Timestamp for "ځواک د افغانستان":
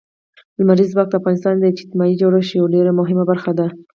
0.93-1.55